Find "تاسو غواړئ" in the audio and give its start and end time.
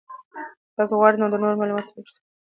0.77-1.15